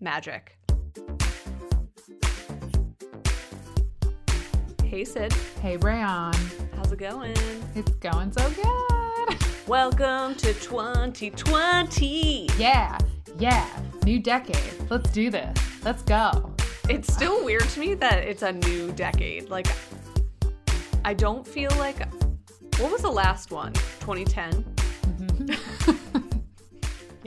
[0.00, 0.56] magic.
[4.84, 6.32] Hey Sid, Hey, Rayon.
[6.76, 7.36] how's it going?
[7.74, 9.38] It's going so good.
[9.66, 12.48] Welcome to 2020.
[12.56, 12.96] Yeah,
[13.38, 13.68] yeah.
[14.04, 14.56] New decade.
[14.88, 15.58] Let's do this.
[15.84, 16.54] Let's go.
[16.88, 19.50] It's still weird to me that it's a new decade.
[19.50, 19.66] Like,
[21.04, 21.98] I don't feel like.
[22.78, 23.72] What was the last one?
[24.00, 24.64] 2010?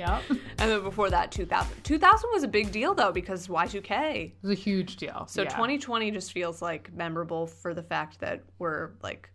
[0.01, 0.23] Yep.
[0.59, 1.83] And then before that, 2000.
[1.83, 4.33] 2000 was a big deal though because Y2K.
[4.41, 5.25] was a huge deal.
[5.27, 5.49] So yeah.
[5.49, 9.29] 2020 just feels like memorable for the fact that we're like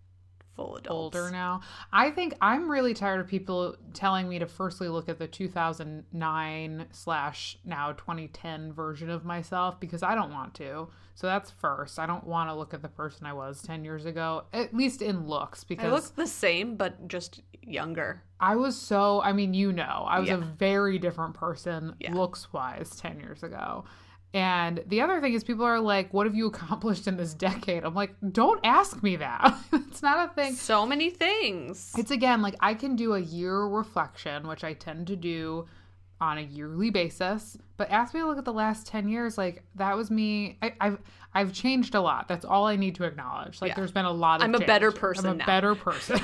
[0.56, 1.16] full adults.
[1.16, 1.60] older now.
[1.92, 6.86] I think I'm really tired of people telling me to firstly look at the 2009
[6.92, 10.88] slash now 2010 version of myself because I don't want to.
[11.14, 11.98] So that's first.
[11.98, 15.00] I don't want to look at the person I was 10 years ago, at least
[15.00, 18.22] in looks, I because look the same, but just younger.
[18.38, 20.34] I was so, I mean, you know, I was Yeah.
[20.36, 22.12] a very different person Yeah.
[22.14, 23.84] looks wise 10 years ago.
[24.34, 27.84] And the other thing is, people are like, What have you accomplished in this decade?
[27.84, 29.56] I'm like, Don't ask me that.
[29.72, 30.54] it's not a thing.
[30.54, 31.92] So many things.
[31.96, 35.66] It's again like I can do a year reflection, which I tend to do
[36.20, 37.58] on a yearly basis.
[37.76, 40.58] But ask me to look at the last ten years, like that was me.
[40.62, 40.98] I, I've
[41.34, 42.26] I've changed a lot.
[42.28, 43.60] That's all I need to acknowledge.
[43.62, 43.74] Like Yeah.
[43.76, 44.44] there's been a lot of.
[44.44, 45.46] I'm a better person I'm a now.
[45.46, 46.20] better person.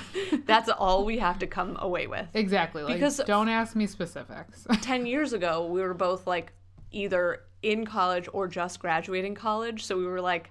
[0.47, 2.27] That's all we have to come away with.
[2.35, 2.83] exactly.
[2.83, 4.67] Like Because- don't ask me specifics.
[4.81, 6.53] 10 years ago, we were both like
[6.93, 9.85] either in college or just graduating college.
[9.85, 10.51] So we were like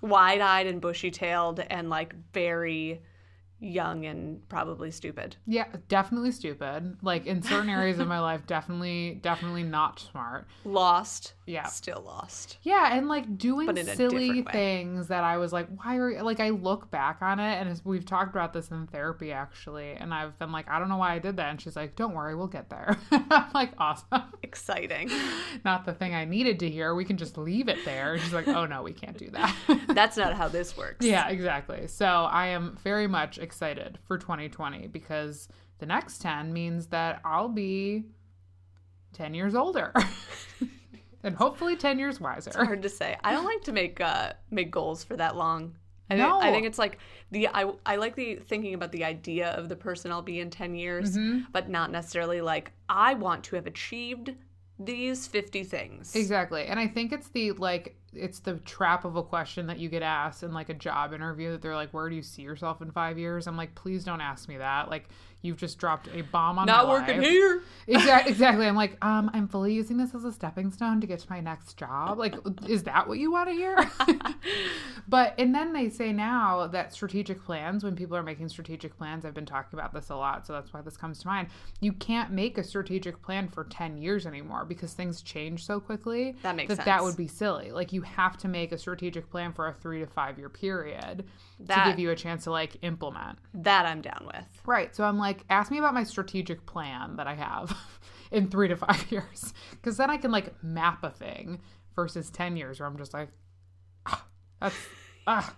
[0.00, 3.02] wide eyed and bushy tailed and like very
[3.60, 5.36] young and probably stupid.
[5.46, 6.96] yeah, definitely stupid.
[7.00, 10.46] Like in certain areas of my life, definitely definitely not smart.
[10.64, 11.34] Lost.
[11.46, 11.66] Yeah.
[11.66, 12.58] Still lost.
[12.62, 16.10] Yeah, and like doing But in a silly things that I was like, why are
[16.10, 19.92] you like I look back on it and we've talked about this in therapy actually,
[19.92, 22.14] and I've been like, I don't know why I did that, and she's like, don't
[22.14, 22.96] worry, we'll get there.
[23.10, 24.22] I'm like, awesome.
[24.42, 25.10] Exciting.
[25.64, 26.94] Not the thing I needed to hear.
[26.94, 28.12] We can just leave it there.
[28.14, 29.56] And she's like, oh no, we can't do that.
[29.88, 31.04] That's not how this works.
[31.04, 31.88] yeah, exactly.
[31.88, 37.48] So I am very much excited for 2020 because the next 10 means that I'll
[37.48, 38.04] be
[39.14, 39.92] 10 years older.
[41.24, 42.52] And hopefully 10 years wiser.
[42.54, 43.16] hard to say.
[43.24, 45.74] I don't like to make uh make goals for that long.
[46.10, 46.40] I, No.
[46.40, 46.98] think, I think it's like
[47.30, 50.50] the I I like the thinking about the idea of the person I'll be in
[50.50, 51.44] 10 years, Mm-hmm.
[51.52, 54.34] but not necessarily like I want to have achieved
[54.78, 56.14] these 50 things.
[56.16, 56.64] Exactly.
[56.66, 60.02] And I think it's the like it's the trap of a question that you get
[60.02, 62.90] asked in like a job interview that they're like, Where do you see yourself in
[62.90, 63.46] five years?
[63.46, 64.90] I'm like, please don't ask me that.
[64.90, 65.08] Like
[65.42, 67.26] you've just dropped a bomb on Not my working life.
[67.28, 67.62] here.
[67.86, 68.66] Exactly exactly.
[68.66, 71.40] I'm like, um, I'm fully using this as a stepping stone to get to my
[71.40, 72.18] next job.
[72.18, 72.34] Like,
[72.68, 73.76] is that what you want to hear?
[75.08, 79.24] but and then they say now that strategic plans, when people are making strategic plans,
[79.24, 81.48] I've been talking about this a lot, so that's why this comes to mind.
[81.80, 86.36] You can't make a strategic plan for 10 years anymore because things change so quickly
[86.42, 87.70] That makes that that would be silly.
[87.72, 91.24] Like you have to make a strategic plan for a three to five year period
[91.60, 93.38] That- to give you a chance to like implement.
[93.54, 94.44] That I'm down with.
[94.66, 94.94] Right.
[94.94, 97.76] So I'm like, ask me about my strategic plan that I have
[98.30, 99.52] in three to five years.
[99.70, 101.60] Because then I can like map a thing
[101.94, 103.28] versus 10 years where I'm just like,
[104.06, 104.26] ah,
[104.60, 104.76] that's,
[105.26, 105.54] ah,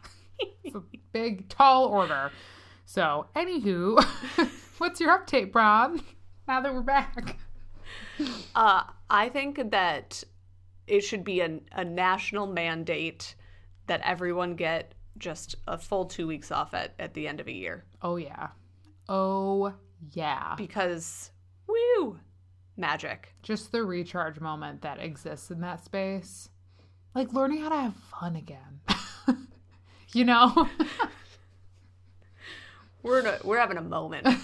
[0.62, 2.30] it's a big, tall order.
[2.86, 4.04] So, anywho,
[4.78, 6.02] what's your update, Bron?
[6.46, 7.38] Now that we're back.
[8.54, 10.22] Uh, I think that
[10.86, 13.34] it should be a, a national mandate
[13.86, 17.52] that everyone get just a full two weeks off at, at the end of a
[17.52, 18.48] year Oh, yeah.
[19.08, 19.72] Oh,
[20.12, 20.54] yeah.
[20.56, 21.30] because,
[21.66, 22.18] woo,
[22.76, 23.34] magic.
[23.42, 26.48] Just the recharge moment that exists in that space.
[27.14, 28.80] Like learning how to have fun again.
[30.12, 30.68] you know?
[33.02, 34.26] We're a, we're having a moment.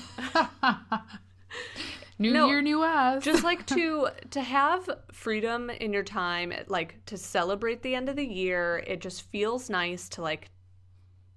[2.18, 3.24] New No, year, new us.
[3.24, 8.16] just like to to have freedom in your time like to celebrate the end of
[8.16, 10.50] the year it just feels nice to like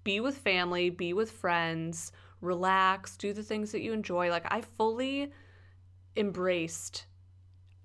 [0.03, 2.11] be with family be with friends
[2.43, 5.31] relax do the things that you enjoy like i fully
[6.15, 7.05] embraced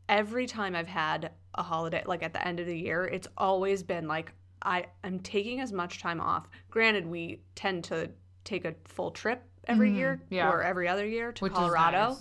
[0.08, 3.82] every time i've had a holiday like at the end of the year it's always
[3.82, 4.32] been like
[4.62, 8.10] i am taking as much time off granted we tend to
[8.44, 10.34] take a full trip every year Mm-hmm.
[10.34, 10.50] yeah.
[10.50, 12.20] or every other year to Which colorado nice.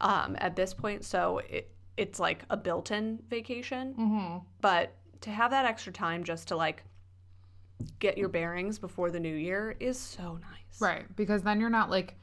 [0.00, 1.04] um, at this point.
[1.04, 3.94] So it, it's like a built in vacation.
[3.98, 4.38] Mm-hmm.
[4.60, 6.84] But to have that extra time just to like
[7.98, 10.80] get your bearings before the new year is so nice.
[10.80, 12.16] Right, because then you're not like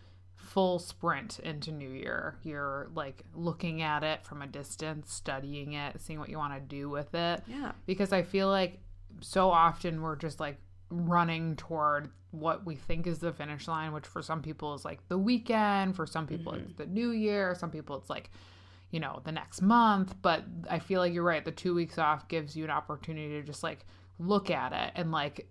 [0.54, 2.38] full sprint into New Year.
[2.44, 6.60] You're like looking at it from a distance, studying it, seeing what you want to
[6.60, 7.42] do with it.
[7.48, 7.72] Yeah.
[7.88, 8.80] Because I feel like
[9.22, 10.58] so often we're just like
[10.90, 15.08] running toward what we think is the finish line, which for some people is like
[15.08, 16.84] the weekend, for some people it's mm-hmm.
[16.84, 18.30] the new year, some people it's like
[18.92, 20.14] you know, the next month.
[20.22, 21.44] But I feel like you're right.
[21.44, 23.88] The two weeks off gives you an opportunity to just like
[24.20, 25.48] look at it and like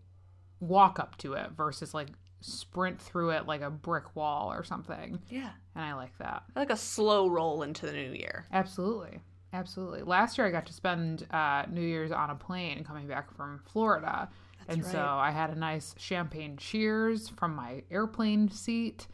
[0.61, 2.09] walk up to it versus like
[2.41, 5.19] sprint through it like a brick wall or something.
[5.29, 5.51] Yeah.
[5.75, 6.45] And I like that.
[6.55, 8.47] I like a slow roll into the new year.
[8.53, 9.21] Absolutely.
[9.53, 10.03] Absolutely.
[10.03, 13.61] Last year I got to spend uh, New Year's on a plane coming back from
[13.71, 14.29] Florida.
[14.67, 15.01] That's and so.
[15.01, 19.07] I had a nice champagne cheers from my airplane seat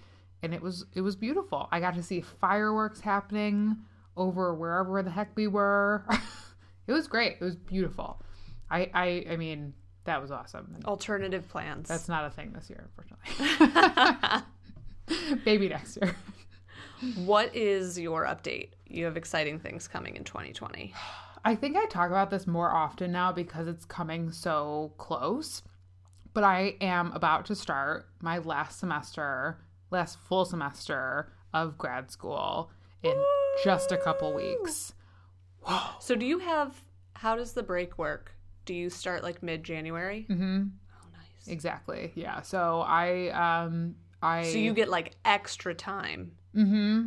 [0.42, 1.68] and it was it was beautiful.
[1.72, 3.76] I got to see fireworks happening
[4.16, 6.04] over wherever the heck we were.
[6.86, 7.36] it was great.
[7.40, 8.20] It was beautiful.
[8.70, 9.74] I I I mean,
[10.04, 10.72] that was awesome.
[10.74, 11.88] And Alternative plans.
[11.88, 14.44] that's not a thing this year, unfortunately.
[15.46, 16.14] Maybe next year.
[17.24, 18.70] what is your update?
[18.86, 20.92] You have exciting things coming in 2020.
[21.44, 25.62] I think I talk about this more often now because it's coming so close.
[26.34, 29.58] But I am about to start my last semester,
[29.90, 32.70] last full semester of grad school
[33.02, 33.14] in
[33.64, 34.92] just a couple weeks.
[36.00, 36.82] So do you have
[37.14, 38.32] how does the break work?
[38.68, 40.26] Do you start like mid January?
[40.28, 40.64] Mm-hmm.
[40.92, 41.48] Oh nice.
[41.48, 42.12] Exactly.
[42.14, 42.42] Yeah.
[42.42, 46.32] So I um I So you get like extra time.
[46.54, 47.06] Mm-hmm.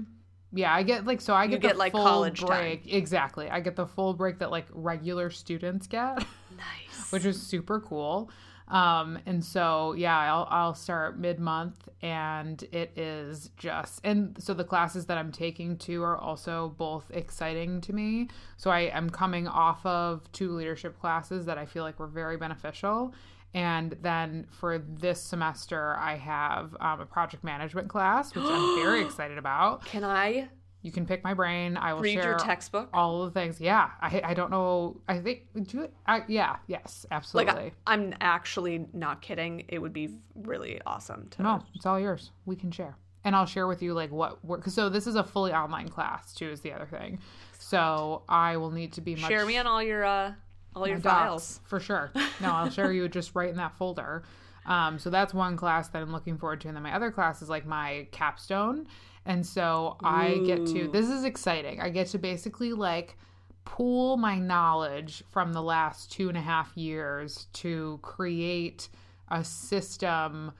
[0.53, 2.47] Yeah, I get like so I get, get, like, college time.
[2.47, 2.91] break.
[2.91, 3.47] Exactly.
[3.47, 6.17] I get the full break that like regular students get.
[6.17, 7.11] Nice.
[7.11, 8.31] which is super cool.
[8.71, 14.53] Um, and so yeah, I'll I'll start mid month, and it is just and so
[14.53, 18.29] the classes that I'm taking too are also both exciting to me.
[18.55, 22.37] So I am coming off of two leadership classes that I feel like were very
[22.37, 23.13] beneficial.
[23.53, 29.01] And then for this semester, I have um, a project management class, which I'm very
[29.05, 29.83] excited about.
[29.83, 30.47] Can I
[30.81, 31.77] You can pick my brain.
[31.77, 32.89] I will read share your textbook?
[32.93, 33.61] all the things.
[33.61, 34.99] Yeah, I I don't know.
[35.07, 35.93] I think do it.
[36.07, 37.53] I, yeah, yes, absolutely.
[37.53, 39.65] Like I, I'm actually not kidding.
[39.67, 42.31] It would be really awesome to No, it's all yours.
[42.45, 42.95] We can share.
[43.23, 44.65] And I'll share with you like what work.
[44.67, 46.49] So this is a fully online class too.
[46.49, 47.19] Is the other thing.
[47.59, 50.33] So I will need to be much share me on all your uh
[50.75, 51.59] all your files.
[51.65, 52.11] for sure.
[52.41, 54.23] No, I'll share you just right in that folder.
[54.65, 57.41] Um, so that's one class that I'm looking forward to, and then my other class
[57.41, 58.87] is like my capstone,
[59.25, 60.87] and so I get to.
[60.87, 61.79] This is exciting.
[61.79, 63.17] I get to basically like
[63.65, 68.89] pool my knowledge from the last two and a half years to create
[69.29, 70.51] a system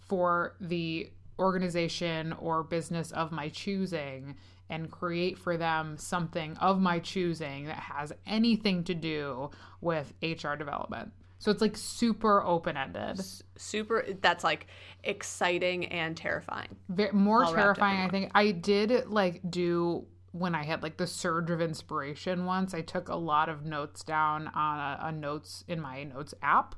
[0.00, 4.36] for the organization or business of my choosing
[4.68, 10.54] and create for them something of my choosing that has anything to do with HR
[10.54, 11.12] development.
[11.40, 13.18] So it's like super open ended.
[13.56, 14.66] Super that's like
[15.02, 16.76] exciting and terrifying.
[16.90, 18.30] Ve- more All wrapped up in terrifying, I think.
[18.34, 22.74] I did like do when I had like the surge of inspiration once.
[22.74, 26.74] I took a lot of notes down on a, a notes in my notes app,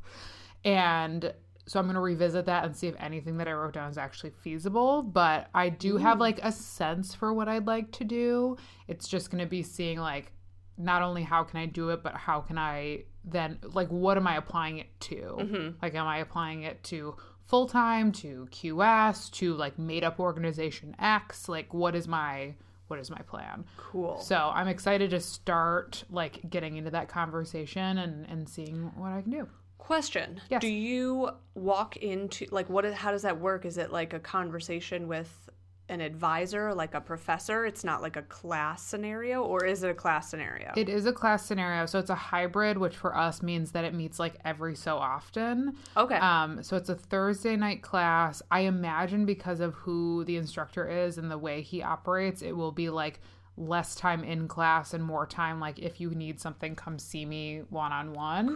[0.64, 1.34] and
[1.66, 4.30] so I'm gonna revisit that and see if anything that I wrote down is actually
[4.30, 5.02] feasible.
[5.02, 6.20] But I do have mm.
[6.20, 8.56] like a sense for what I'd like to do.
[8.86, 10.30] It's just gonna be seeing like
[10.78, 14.26] not only how can I do it, but how can I then like what am
[14.26, 15.14] I applying it to?
[15.14, 15.76] Mm-hmm.
[15.82, 17.16] Like, am I applying it to
[17.46, 21.48] full time, to QS, to like made up organization X?
[21.48, 22.54] Like, what is my
[22.88, 23.64] what is my plan?
[23.76, 24.19] Cool.
[24.19, 29.22] So I'm excited to start like getting into that conversation and and seeing what I
[29.22, 29.48] can do.
[29.78, 30.40] Question.
[30.48, 30.60] Yes.
[30.60, 33.64] Do you walk into like what is, how does that work?
[33.64, 35.48] Is it like a conversation with
[35.92, 37.66] an advisor, like a professor?
[37.66, 40.72] It's not like a class scenario or is it a class scenario?
[40.76, 43.94] It is a class scenario, so it's a hybrid, which for us means that it
[43.94, 45.76] meets like every so often.
[45.96, 46.17] okay.
[46.17, 48.43] Um, so it's a Thursday night class.
[48.50, 52.72] I imagine because of who the instructor is and the way he operates, it will
[52.72, 53.20] be like
[53.69, 57.62] less time in class and more time like if you need something come see me
[57.70, 58.48] one on one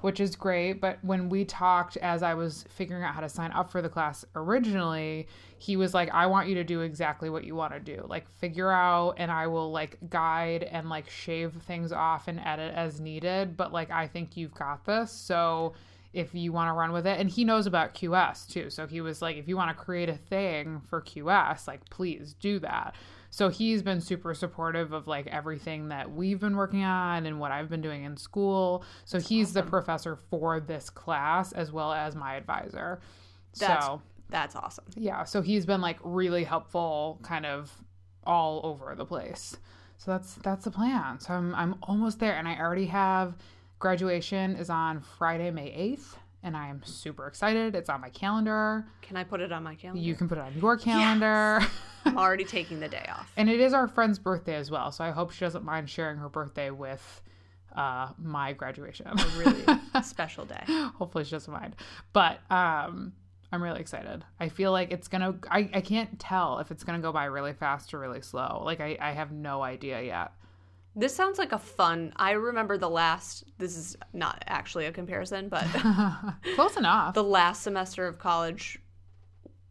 [0.00, 0.74] which is great.
[0.74, 3.88] But when we talked as i was figuring out how to sign up for the
[3.88, 5.26] class originally
[5.58, 8.04] he was like i want you to do exactly what you want to do.
[8.08, 12.74] Like figure out and i will like guide and like shave things off and edit
[12.74, 13.56] as needed.
[13.56, 15.74] But like i think you've got this so
[16.12, 18.68] if you want to run with it and he knows about qs too.
[18.70, 22.34] So he was like if you want to create a thing for qs like please
[22.38, 22.94] do that
[23.32, 27.50] so he's been super supportive of like everything that we've been working on and what
[27.50, 28.84] I've been doing in school.
[29.06, 33.00] So he's the professor for this class as well as my advisor.
[33.58, 34.84] That's so that's awesome.
[34.96, 37.72] yeah, so he's been like really helpful kind of
[38.24, 39.56] all over the place.
[39.96, 41.18] So that's that's the plan.
[41.18, 43.34] So I'm I'm almost there and I already have
[43.78, 47.74] graduation is on Friday, May 8th and I am super excited.
[47.74, 48.86] It's on my calendar.
[49.00, 50.02] Can I put it on my calendar?
[50.02, 51.60] You can put it on your calendar.
[52.04, 53.30] I'm already taking the day off.
[53.36, 56.18] And it is our friend's birthday as well, so I hope she doesn't mind sharing
[56.18, 57.22] her birthday with
[57.76, 59.06] uh, my graduation.
[59.06, 59.64] A really
[60.02, 60.64] special day.
[60.66, 61.76] Hopefully she doesn't mind.
[62.12, 63.12] But um,
[63.52, 64.24] I'm really excited.
[64.40, 65.34] I feel like it's gonna.
[65.50, 68.62] I, I can't tell if it's gonna go by really fast or really slow.
[68.64, 70.32] Like I, I have no idea yet.
[70.94, 72.12] This sounds like a fun.
[72.16, 73.44] I remember the last.
[73.58, 75.64] This is not actually a comparison, but
[76.54, 77.14] Close enough.
[77.14, 78.78] the last semester of college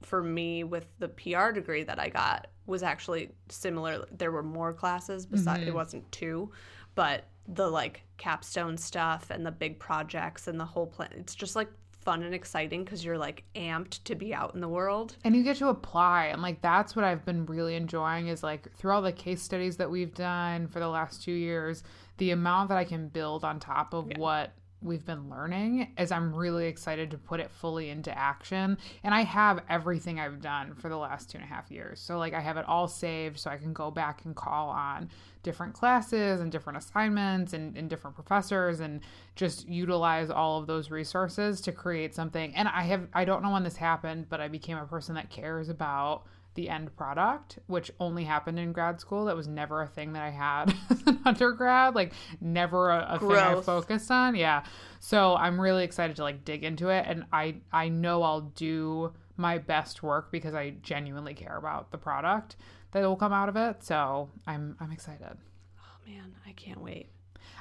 [0.01, 4.05] for me with the PR degree that I got was actually similar.
[4.11, 5.75] There were more classes besides it mm-hmm.
[5.75, 6.51] wasn't two,
[6.95, 11.09] but the like capstone stuff and the big projects and the whole plan.
[11.17, 11.69] It's just like
[12.01, 15.15] fun and exciting because you're like amped to be out in the world.
[15.23, 18.71] and you get to apply and like that's what i've been really enjoying is like
[18.75, 21.83] through all the case studies that we've done for the last two years
[22.17, 26.33] the amount that i can build on top of what we've been learning is i'm
[26.33, 28.77] really excited to put it fully into action.
[29.03, 31.99] And i have everything i've done for the last two and a half years.
[31.99, 35.09] So like i have it all saved so i can go back and call on
[35.43, 39.01] different classes and different assignments and, and different professors and
[39.35, 42.55] just utilize all of those resources to create something.
[42.55, 45.29] And i have i don't know when this happened but i became a person that
[45.29, 46.23] cares about
[46.55, 49.25] the end product, which only happened in grad school.
[49.25, 53.19] That was never a thing that I had as an undergrad, like never a, a
[53.19, 54.35] thing I focused on.
[54.35, 54.63] Yeah.
[54.99, 59.13] So I'm really excited to like dig into it and I I know I'll do
[59.37, 62.57] my best work because I genuinely care about the product
[62.91, 63.83] that will come out of it.
[63.83, 65.37] So I'm I'm excited.
[65.79, 67.09] Oh man, I can't wait.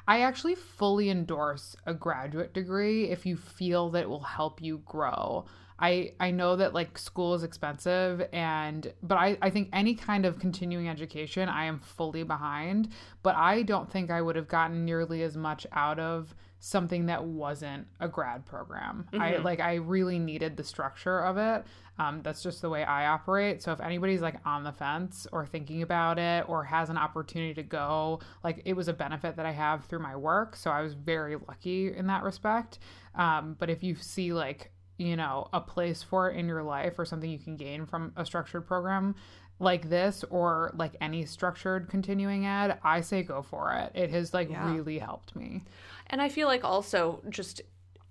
[0.07, 4.83] I actually fully endorse a graduate degree if you feel that it will help you
[4.85, 5.47] grow.
[5.79, 10.27] I, I know that like school is expensive and but I, I think any kind
[10.27, 12.91] of continuing education I am fully behind
[13.23, 17.25] but I don't think I would have gotten nearly as much out of something that
[17.25, 19.07] wasn't a grad program.
[19.15, 19.45] I mm-hmm.
[19.45, 21.65] like I really needed the structure of it.
[22.01, 23.63] Um, that's just the way I operate.
[23.63, 27.55] So if anybody's like on the fence or thinking about it or has an opportunity
[27.55, 30.57] to go, like it was a benefit that I have through my work.
[30.57, 32.79] So I was very lucky in that respect.
[33.15, 36.99] Um, but if you see like you know a place for it in your life
[36.99, 39.15] or something you can gain from a structured program
[39.59, 44.35] like this or like any structured continuing ed i say go for it it has
[44.35, 44.71] like Yeah.
[44.75, 45.63] really helped me
[46.09, 47.63] And I feel like also just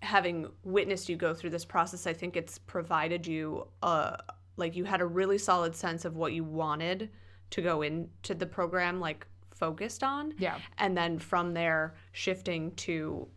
[0.01, 4.18] having witnessed you go through this process, I think it's provided you uh
[4.58, 7.10] like you had a really solid sense of what you wanted
[7.51, 10.34] to go into the program like focused on.
[10.38, 13.27] yeah And then from there shifting to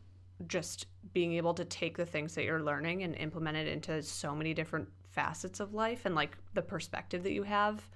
[0.47, 4.35] just being able to take the things that you're learning and implement it into so
[4.35, 7.89] many different facets of life and like the perspective that you have.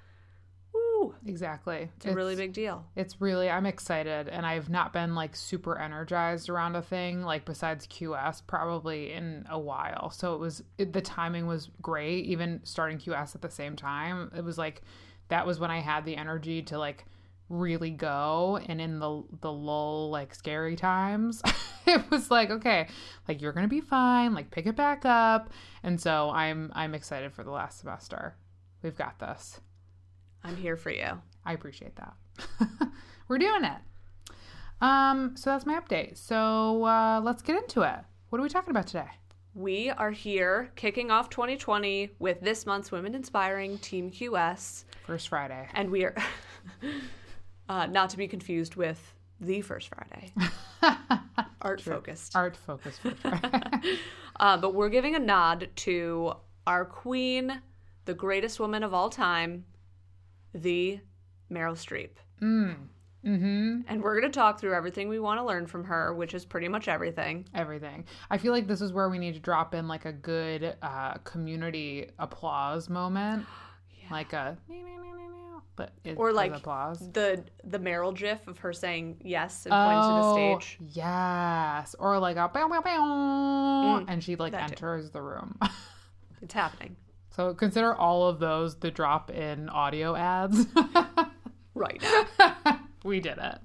[0.97, 2.85] Woo, exactly it's a really big deal.
[2.95, 7.45] It's really, I'm excited, and I've not been like super energized around a thing like
[7.45, 10.11] besides QS probably in a while.
[10.11, 14.31] So it was, it, the timing was great, even starting QS at the same time.
[14.37, 14.83] It was like,
[15.29, 17.05] that was when I had the energy to like
[17.49, 18.59] really go.
[18.67, 21.43] And in the, the lull, like scary times,
[21.87, 22.89] it was like, okay,
[23.29, 25.51] like you're going to be fine, like pick it back up.
[25.83, 28.37] And so I'm, I'm excited for the last semester.
[28.83, 29.61] We've got this.
[30.47, 31.21] I'm here for you.
[31.45, 32.15] I appreciate that.
[33.29, 33.79] We're doing it.
[34.81, 36.17] Um, so that's my update.
[36.17, 37.99] So uh, let's get into it.
[38.29, 39.09] What are we talking about today?
[39.55, 45.67] We are here kicking off 2020 with this month's Women Inspiring Team QS, First Friday.
[45.75, 46.15] and we are
[47.69, 50.33] uh, not to be confused with the first Friday,
[51.63, 52.37] art focused.
[52.37, 53.01] Art focused.
[54.39, 56.35] Uh, but we're giving a nod to
[56.67, 57.61] our queen,
[58.05, 59.65] the greatest woman of all time,
[60.63, 61.01] the
[61.51, 62.11] Meryl Streep.
[62.43, 63.81] mm-hmm.
[63.89, 66.45] And we're going to talk through everything we want to learn from her, which is
[66.45, 67.47] pretty much everything.
[67.55, 68.05] Everything.
[68.31, 71.15] I feel like this is where we need to drop in like a good uh,
[71.25, 73.45] community applause moment,
[74.11, 74.57] like a
[75.77, 77.01] but it, Or like applause.
[77.13, 80.79] the the Meryl gif of her saying yes and pointing to the stage.
[80.81, 81.95] Oh, Yes.
[81.99, 84.73] Or like a bow, bow, bow, and she like Mm, that too.
[84.87, 85.59] enters the room.
[86.43, 86.97] It's happening
[87.37, 90.67] so consider all of those the drop in audio ads.
[91.75, 92.03] right
[93.05, 93.59] we did it.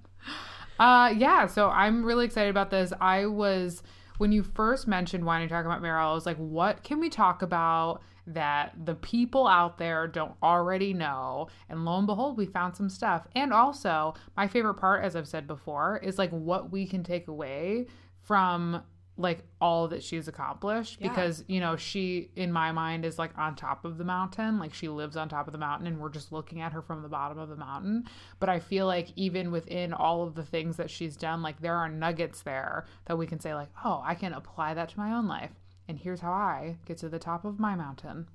[0.79, 2.91] Uh, yeah, so I'm really excited about this.
[2.99, 3.83] I was
[4.17, 7.09] when you first mentioned wanting to talk about Meryl, I was like, what can we
[7.09, 11.47] talk about that the people out there don't already know?
[11.69, 13.25] And lo and behold, we found some stuff.
[13.35, 17.27] And also, my favorite part, as I've said before, is like what we can take
[17.27, 17.87] away
[18.21, 18.83] from
[19.21, 21.09] like all that she's accomplished Yeah.
[21.09, 24.73] because you know she in my mind is like on top of the mountain like
[24.73, 27.09] she lives on top of the mountain and we're just looking at her from the
[27.09, 28.05] bottom of the mountain
[28.39, 31.75] but i feel like even within all of the things that she's done like there
[31.75, 35.11] are nuggets there that we can say like oh i can apply that to my
[35.13, 35.51] own life
[35.87, 38.27] and here's how i get to the top of my mountain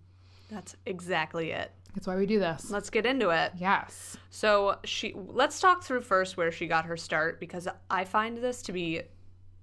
[0.50, 1.72] That's exactly it.
[1.94, 3.52] that's why we do this Let's get into it.
[3.56, 8.36] yes So she let's talk through first where she got her start because I find
[8.38, 9.02] this to be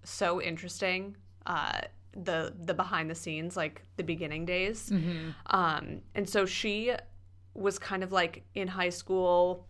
[0.04, 1.16] so interesting.
[1.46, 1.82] Uh,
[2.16, 4.90] the the behind the scenes, like the beginning days.
[4.90, 5.30] Mm-hmm.
[5.48, 6.94] Um, and so she
[7.54, 9.68] was kind of like in high school,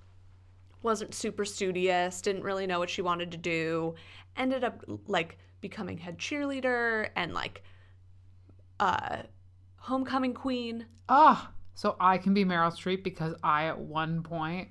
[0.81, 3.95] wasn't super studious, didn't really know what she wanted to do,
[4.37, 7.63] ended up like becoming head cheerleader and like
[8.79, 9.17] uh
[9.77, 10.85] homecoming queen.
[11.09, 14.69] Oh, so I can be Meryl Streep because I at one point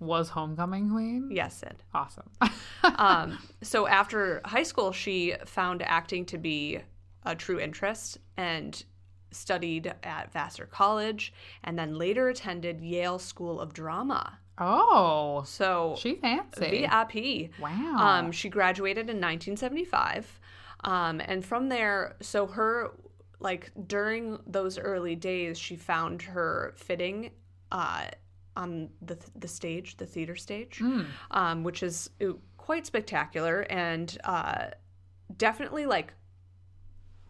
[0.00, 1.28] was homecoming queen.
[1.30, 1.76] Yes, Sid.
[1.94, 2.28] Awesome.
[2.96, 6.80] um, so after high school, she found acting to be
[7.24, 8.82] a true interest and
[9.30, 14.38] studied at Vassar College and then later attended Yale School of Drama.
[14.58, 16.86] oh, So she fancy.
[16.88, 17.50] VIP.
[17.60, 17.96] Wow.
[17.98, 20.40] Um, she graduated in 1975.
[20.82, 22.92] Um, and from there, so her,
[23.38, 27.30] like, during those early days, she found her fitting
[27.70, 28.06] uh,
[28.62, 30.82] on the, the stage, the theater stage,
[31.30, 34.66] um, which is uh, quite spectacular and uh,
[35.36, 36.12] definitely, like,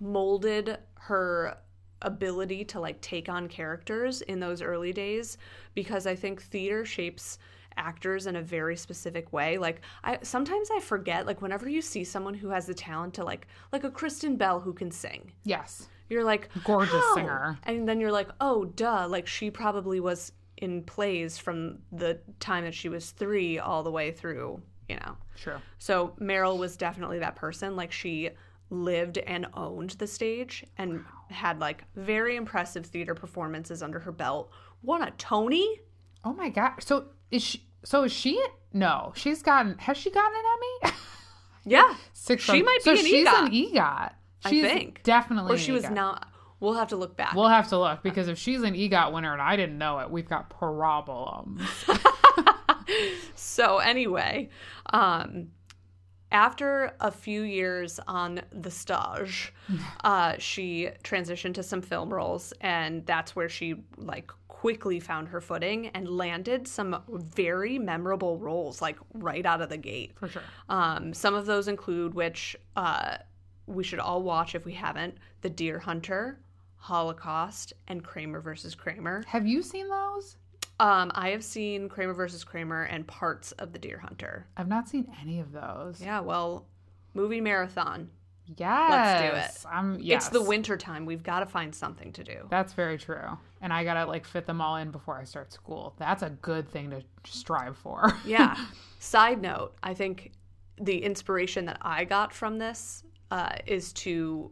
[0.00, 1.56] molded her
[2.02, 5.36] ability to like take on characters in those early days
[5.74, 7.38] because I think theater shapes
[7.76, 9.58] actors in a very specific way.
[9.58, 13.24] Like I sometimes I forget like whenever you see someone who has the talent to
[13.24, 15.32] like like a Kristen Bell who can sing.
[15.44, 15.88] yes.
[16.08, 17.58] You're like Gorgeous "How?" singer.
[17.62, 22.64] And then you're like, "Oh, duh, like she probably was in plays from the time
[22.64, 25.60] that she was 3 all the way through, you know." Sure.
[25.78, 27.76] So Meryl was definitely that person.
[27.76, 28.30] Like she
[28.70, 34.50] lived and owned the stage and had like very impressive theater performances under her belt.
[34.82, 35.80] Won a Tony?
[36.24, 36.74] Oh my god.
[36.82, 37.66] So is she?
[37.84, 38.40] So is she?
[38.72, 39.76] No, she's gotten.
[39.78, 40.44] Has she gotten an
[40.84, 40.94] Emmy?
[41.64, 41.94] Yeah.
[42.12, 42.44] Six.
[42.44, 43.46] She might so be an she's EGOT.
[43.46, 44.12] an EGOT.
[44.44, 45.02] I She's think.
[45.02, 45.54] definitely.
[45.54, 45.92] Or she was EGOT.
[45.94, 46.29] not.
[46.60, 47.34] We'll have to look back.
[47.34, 50.10] We'll have to look because if she's an EGOT winner and I didn't know it,
[50.10, 51.62] we've got problems.
[53.34, 54.50] so anyway,
[54.92, 55.48] um
[56.32, 59.52] after a few years on the stage,
[60.04, 65.40] uh, she transitioned to some film roles, and that's where she like quickly found her
[65.40, 70.12] footing and landed some very memorable roles, like right out of the gate.
[70.16, 70.42] For sure.
[70.68, 73.16] Um, some of those include which uh,
[73.66, 76.38] we should all watch if we haven't: The Deer Hunter,
[76.80, 79.22] Holocaust, and Kramer versus Kramer.
[79.28, 80.36] Have you seen those?
[80.80, 84.46] Um, I have seen Kramer versus Kramer and parts of The Deer Hunter.
[84.56, 86.00] I've not seen any of those.
[86.00, 86.66] Yeah, well,
[87.12, 88.08] movie marathon.
[88.56, 89.64] Yes.
[89.70, 90.24] I'm yes.
[90.24, 91.06] It's the winter time.
[91.06, 92.46] We've got to find something to do.
[92.50, 93.38] That's very true.
[93.60, 95.94] And I gotta like fit them all in before I start school.
[95.98, 98.12] That's a good thing to strive for.
[98.24, 98.56] Yeah.
[98.98, 100.32] Side note, I think
[100.80, 104.50] the inspiration that I got from this uh, is to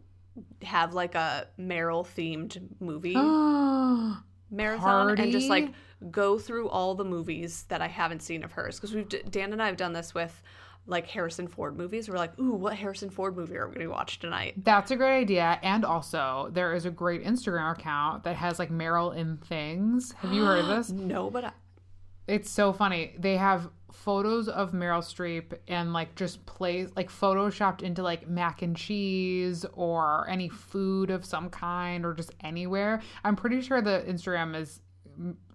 [0.62, 3.14] have like a Meryl themed movie
[4.51, 5.70] marathon and just like
[6.11, 9.62] go through all the movies that I haven't seen of hers because we've Dan and
[9.62, 10.42] I have done this with
[10.87, 12.09] like Harrison Ford movies.
[12.09, 14.55] We're like, ooh, what Harrison Ford movie are we going to watch tonight?
[14.64, 15.61] That's a great idea.
[15.62, 20.12] And also, there is a great Instagram account that has like Meryl in things.
[20.12, 20.90] Have you heard of this?
[20.90, 21.53] No, but I,
[22.28, 23.14] It's so funny.
[23.18, 28.62] They have photos of Meryl Streep and like just plays like photoshopped into like mac
[28.62, 33.00] and cheese or any food of some kind or just anywhere.
[33.24, 34.80] I'm pretty sure the Instagram is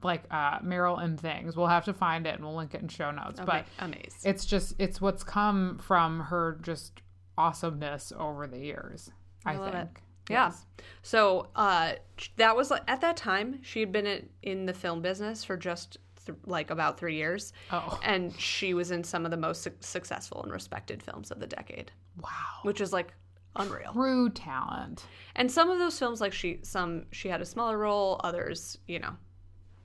[0.04, 1.56] like uh Meryl and things.
[1.56, 3.40] We'll have to find it and we'll link it in show notes.
[3.46, 4.26] But amazed.
[4.26, 7.02] it's just it's what's come from her just
[7.38, 9.12] awesomeness over the years.
[9.46, 9.72] I, love it.
[9.74, 10.02] think.
[10.30, 10.46] Yeah.
[10.46, 10.66] Yes.
[11.02, 11.94] So uh,
[12.38, 16.38] that was at that time she had been in the film business for just th-
[16.46, 18.00] like about three years, Oh.
[18.04, 21.48] and she was in some of the most su- successful and respected films of the
[21.48, 22.30] decade, Wow.
[22.64, 23.14] which is like
[23.56, 23.94] unreal.
[23.94, 25.06] True talent.
[25.36, 29.00] And some of those films, like she, some she had a smaller role, others, you
[29.00, 29.16] know,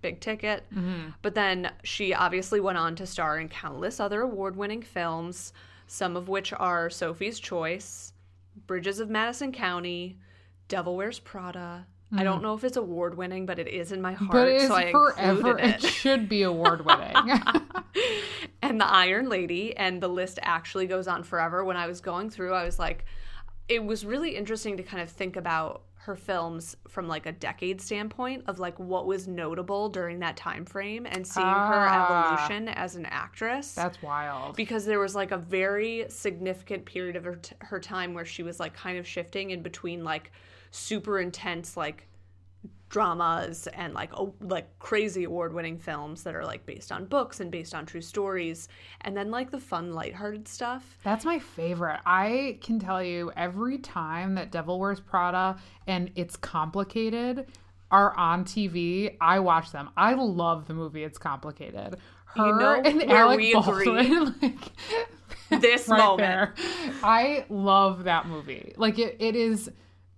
[0.01, 0.64] big ticket.
[0.74, 1.11] Mm-hmm.
[1.22, 5.53] But then she obviously went on to star in countless other award-winning films,
[5.87, 8.12] some of which are Sophie's Choice,
[8.66, 10.18] Bridges of Madison County,
[10.68, 11.87] Devil Wears Prada.
[12.16, 14.75] I don't know if it's award-winning, but it is in my heart, But it's so
[14.75, 15.59] I forever.
[15.59, 15.83] It it.
[15.83, 17.14] should be award winning.
[18.62, 21.64] and the Iron Lady, and the list actually goes on forever.
[21.64, 23.05] When I was going through, I was like,
[23.68, 27.83] it was really interesting to kind of think about her films from like a decade
[27.83, 32.37] standpoint of like what was notable during that time frame and seeing her Ah.
[32.37, 34.57] evolution as an actress That's wild.
[34.57, 38.42] because there was like a very significant period of her, t- her time where she
[38.42, 40.33] was like kind of shifting in between like
[40.70, 42.07] super intense like
[42.88, 47.50] dramas and like oh, like crazy award-winning films that are like based on books and
[47.50, 48.66] based on true stories
[49.02, 52.00] and then like the fun lighthearted stuff That's my favorite.
[52.07, 57.46] I can tell you every time that Devil Wears Prada and It's Complicated
[57.90, 59.90] are on TV, I watch them.
[59.96, 61.96] I love the movie It's Complicated.
[62.26, 63.85] Her You know and where Alec we agree?
[63.85, 66.18] Baldwin, like this right moment.
[66.18, 66.54] there.
[67.02, 68.72] I love that movie.
[68.76, 69.70] Like it, it is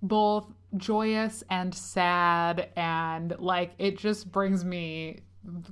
[0.03, 5.21] both joyous and sad and like it just brings me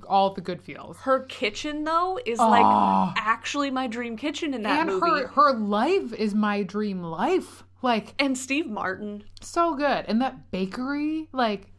[0.07, 0.97] all the good feels.
[0.97, 2.49] Her kitchen though is Oh.
[2.49, 3.13] like ah.
[3.15, 5.21] actually my dream kitchen in that and movie.
[5.21, 7.63] her her life is my dream life.
[7.81, 9.23] Like and Steve Martin.
[9.41, 10.05] so good.
[10.07, 11.71] And that bakery, like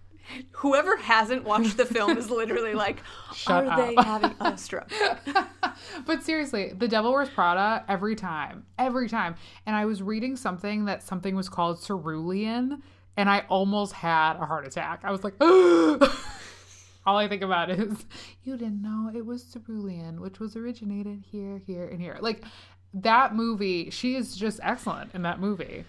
[0.52, 3.02] Whoever hasn't watched the film is literally like,
[3.35, 4.90] Shut are they having a stroke?
[6.06, 9.35] but seriously, The Devil Wears Prada every time, every time.
[9.66, 12.83] And I was reading something that something was called cerulean,
[13.16, 15.00] and I almost had a heart attack.
[15.04, 15.35] I was like,
[17.06, 18.04] all I think about is
[18.44, 22.18] you didn't know it was cerulean, which was originated here, here, and here.
[22.20, 22.44] Like
[22.94, 25.85] that movie, she is just excellent in that movie.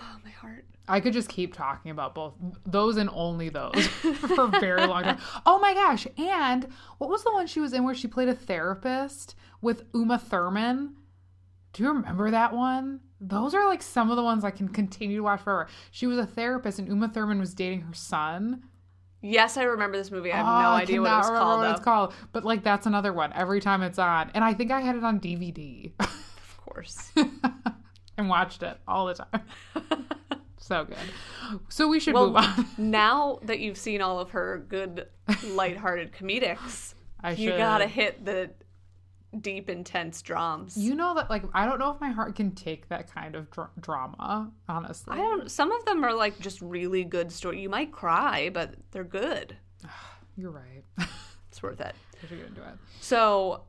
[0.00, 0.64] Oh, my heart.
[0.88, 2.34] I could just keep talking about both
[2.66, 5.18] those and only those for a very long time.
[5.46, 6.06] Oh my gosh.
[6.16, 6.66] And
[6.98, 10.94] what was the one she was in where she played a therapist with Uma Thurman?
[11.74, 13.00] Do you remember that one?
[13.20, 15.68] Those are like some of the ones I can continue to watch forever.
[15.90, 18.62] She was a therapist and Uma Thurman was dating her son.
[19.20, 20.32] Yes, I remember this movie.
[20.32, 21.60] I have Oh, no idea what it was remember called.
[21.60, 22.14] what it's called.
[22.32, 24.30] But like that's another one every time it's on.
[24.34, 27.10] And I think I had it on DVD Of course.
[28.16, 29.42] and watched it all the time.
[30.58, 30.96] so good.
[31.68, 32.66] So we should Well, move on.
[32.78, 35.06] now that you've seen all of her good,
[35.46, 37.58] lighthearted comedics, I you should.
[37.58, 38.50] gotta hit the
[39.40, 40.76] deep, intense drams.
[40.76, 43.50] You know that, like, I don't know if my heart can take that kind of
[43.50, 45.14] dr- drama, honestly.
[45.14, 45.50] I don't.
[45.50, 47.60] Some of them are like just really good story.
[47.60, 49.56] You might cry, but they're good.
[50.36, 50.84] You're right.
[51.50, 51.94] It's worth it.
[52.20, 52.74] Should get into it.
[53.00, 53.62] So,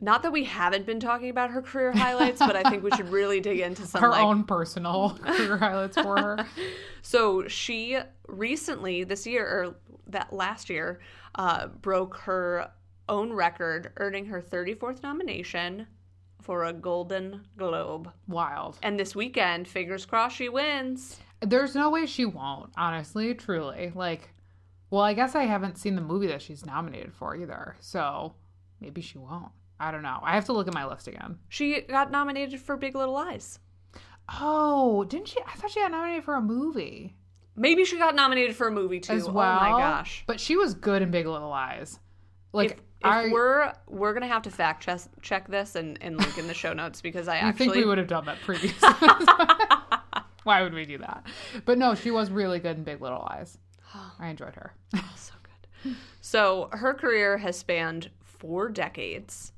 [0.00, 3.08] not that we haven't been talking about her career highlights, but I think we should
[3.08, 6.46] really dig into some Her like own personal career highlights for her.
[7.02, 9.76] So she recently, this year or
[10.08, 10.98] that last year,
[11.36, 12.68] uh, broke her
[13.08, 15.86] own record, earning her 34th nomination
[16.42, 18.10] for a Golden Globe.
[18.26, 18.78] Wild.
[18.82, 21.20] And this weekend, fingers crossed, she wins.
[21.40, 23.92] There's no way she won't, honestly, truly.
[23.94, 24.30] Like,
[24.90, 27.76] well, I guess I haven't seen the movie that she's nominated for either.
[27.78, 28.34] So
[28.80, 29.52] maybe she won't.
[29.78, 30.20] I don't know.
[30.22, 31.38] I have to look at my list again.
[31.48, 33.58] She got nominated for Big Little Lies.
[34.28, 35.38] Oh, didn't she?
[35.46, 37.14] I thought she got nominated for a movie
[37.56, 39.14] Maybe she got nominated for a movie too.
[39.14, 39.58] as well.
[39.58, 40.24] Oh my gosh.
[40.26, 41.98] But she was good in Big Little Lies.
[42.52, 46.36] Like, if, if we're we're gonna have to fact check, check this and, and link
[46.38, 48.88] in the show notes because I I actually think we would have done that previously.
[50.44, 51.26] Why would we do that?
[51.64, 53.58] But no, she was really good in Big Little Lies.
[54.18, 54.74] I enjoyed her.
[54.94, 55.96] Oh, so good.
[56.20, 59.52] So her career has spanned four decades.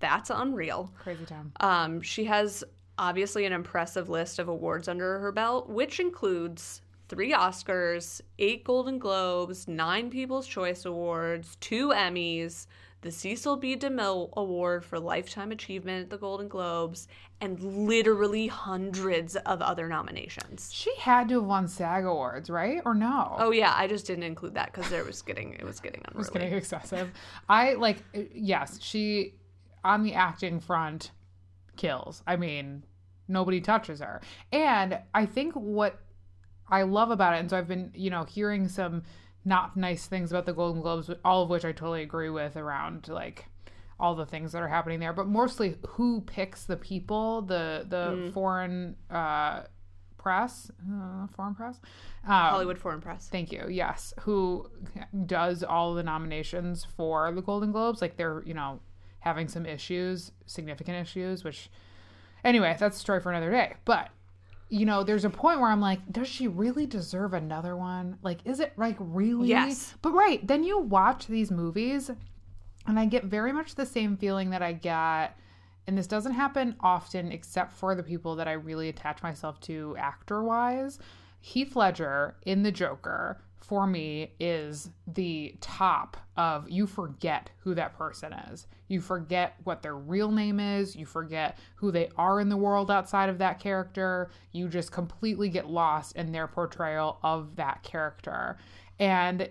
[0.00, 0.92] That's unreal.
[0.98, 1.52] Crazy town.
[1.60, 2.64] Um, she has
[2.98, 8.98] obviously an impressive list of awards under her belt, which includes three Oscars, eight Golden
[8.98, 12.66] Globes, nine People's Choice Awards, two Emmys,
[13.00, 13.76] the Cecil B.
[13.76, 17.06] DeMille Award for Lifetime Achievement at the Golden Globes,
[17.40, 20.70] and literally hundreds of other nominations.
[20.72, 22.82] She had to have won SAG awards, right?
[22.84, 23.36] Or no?
[23.38, 26.22] Oh yeah, I just didn't include that because there was getting it was getting unruly.
[26.26, 27.12] It's getting excessive.
[27.48, 28.02] I like
[28.34, 29.34] yes, she
[29.88, 31.10] on the acting front
[31.76, 32.22] kills.
[32.26, 32.84] I mean,
[33.26, 34.20] nobody touches her.
[34.52, 36.00] And I think what
[36.68, 39.02] I love about it, and so I've been, you know, hearing some
[39.44, 43.08] not nice things about the Golden Globes, all of which I totally agree with around
[43.08, 43.46] like
[43.98, 48.30] all the things that are happening there, but mostly who picks the people, the the
[48.32, 49.62] foreign uh
[50.18, 51.80] press, uh, foreign press,
[52.24, 53.28] um, Hollywood Foreign Press.
[53.30, 53.66] Thank you.
[53.70, 54.68] Yes, who
[55.26, 58.02] does all the nominations for the Golden Globes?
[58.02, 58.80] Like they're you know
[59.20, 61.44] having some issues, significant issues.
[61.44, 61.70] Which
[62.44, 63.74] anyway, that's a story for another day.
[63.84, 64.10] But
[64.70, 68.18] you know, there's a point where I'm like, does she really deserve another one?
[68.22, 69.48] Like, is it like really?
[69.48, 69.94] Yes.
[70.02, 72.10] But right then you watch these movies,
[72.86, 75.36] and I get very much the same feeling that I get.
[75.86, 79.96] And this doesn't happen often, except for the people that I really attach myself to
[79.98, 80.98] actor wise.
[81.40, 87.96] Heath Ledger in The Joker, for me, is the top of you forget who that
[87.96, 88.66] person is.
[88.88, 90.96] You forget what their real name is.
[90.96, 94.30] You forget who they are in the world outside of that character.
[94.52, 98.56] You just completely get lost in their portrayal of that character.
[98.98, 99.48] And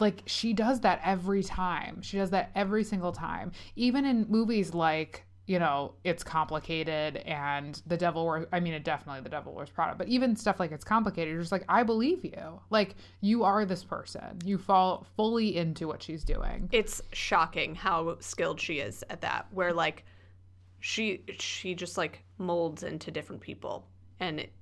[0.00, 2.02] like she does that every time.
[2.02, 3.52] She does that every single time.
[3.76, 8.82] Even in movies like you know, it's complicated and the devil wears, I mean, it
[8.82, 11.82] definitely the devil wears Prada, but even stuff like it's complicated, you're just like, I
[11.82, 12.60] believe you.
[12.70, 14.38] Like, you are this person.
[14.44, 16.68] You fall fully into what she's doing.
[16.72, 19.46] It's shocking how skilled she is at that.
[19.50, 20.04] Where like
[20.80, 23.86] she she just like molds into different people,
[24.20, 24.52] and it,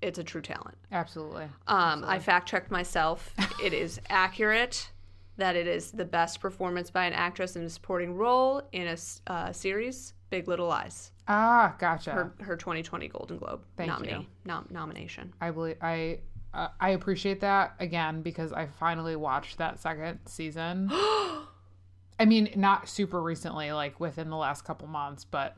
[0.00, 0.76] it's a true talent.
[0.92, 1.44] Absolutely.
[1.66, 3.34] Um, I fact checked myself.
[3.62, 4.90] it is accurate
[5.36, 8.96] that it is the best performance by an actress in a supporting role in a
[9.30, 11.12] uh, series, Big Little Lies.
[11.28, 12.12] Ah, gotcha.
[12.12, 14.26] her her 2020 Golden Globe Thank nominee you.
[14.44, 15.32] nom- nomination.
[15.40, 16.20] I believe I
[16.54, 20.88] uh, I appreciate that again because I finally watched that second season.
[22.18, 25.54] I mean, not super recently, like within the last couple months, but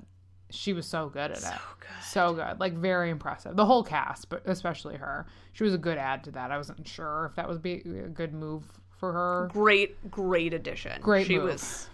[0.51, 1.45] she was so good at it.
[1.45, 1.89] good.
[2.03, 2.59] So good.
[2.59, 3.55] Like very impressive.
[3.55, 5.27] The whole cast, but especially her.
[5.53, 6.51] She was a good add to that.
[6.51, 8.65] I wasn't sure if that would be a good move
[8.99, 9.49] for her.
[9.53, 11.01] Great, great addition.
[11.01, 11.53] Great She move.
[11.53, 11.89] was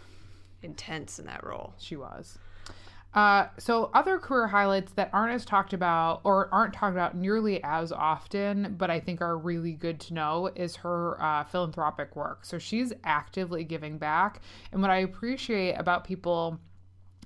[0.62, 1.74] intense in that role.
[1.78, 2.38] She was.
[3.14, 7.62] Uh, so other career highlights that aren't as talked about or aren't talked about nearly
[7.62, 12.44] as often, but I think are really good to know is her uh, philanthropic work.
[12.44, 14.40] So she's actively giving back,
[14.72, 16.58] and what I appreciate about people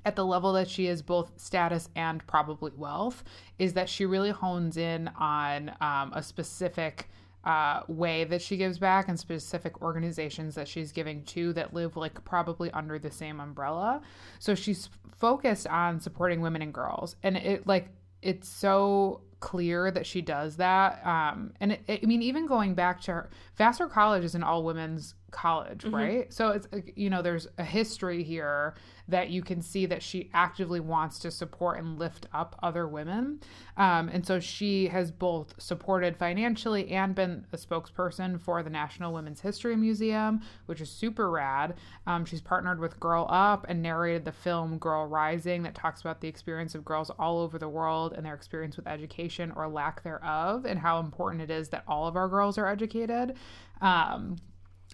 [0.05, 3.25] at the level that she is both status and probably wealth
[3.59, 7.09] is that she really hones in on um, a specific
[7.45, 11.97] uh, way that she gives back and specific organizations that she's giving to that live
[11.97, 14.01] like probably under the same umbrella.
[14.39, 17.89] So she's focused on supporting women and girls, and it like
[18.23, 21.05] it's so clear that she does that.
[21.07, 24.43] Um, and it, it- I mean, even going back to her, Vassar College is an
[24.43, 26.33] all women's college, right?
[26.33, 28.75] So it's you know there's a history here
[29.09, 33.41] that you can see that she actively wants to support and lift up other women.
[33.79, 39.15] Um, and so she has both supported financially and been a spokesperson for the National
[39.15, 41.75] Women's History Museum, which is super rad.
[42.07, 46.21] Um, she's partnered with Girl Up and narrated the film Girl Rising that talks about
[46.21, 50.03] the experience of girls all over the world and their experience with education or lack
[50.03, 53.37] thereof, and how important it is that all of our girls are educated.
[53.81, 54.37] Um,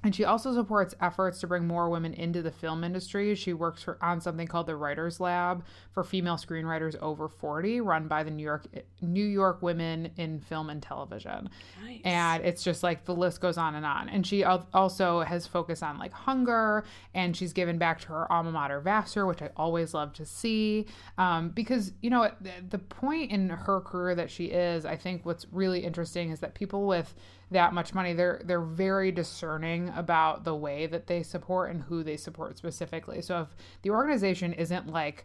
[0.05, 3.35] and she also supports efforts to bring more women into the film industry.
[3.35, 8.07] She works for, on something called the Writers Lab for female screenwriters over 40, run
[8.07, 8.67] by the New York
[9.01, 11.49] New York Women in Film and Television.
[11.83, 12.01] Nice.
[12.05, 14.11] And it's just like the list goes on and on.
[14.11, 18.53] And she also has focused on like hunger and she's given back to her alma
[18.53, 20.87] mater Vassar, which I always love to see.
[21.17, 25.25] Um, because, you know, the, the point in her career that she is, I think
[25.25, 27.15] what's really interesting is that people with
[27.55, 28.13] that much money.
[28.13, 33.23] They're they're very discerning about the way that they support and who they support specifically.
[33.23, 33.49] So if
[33.83, 35.25] the organization isn't like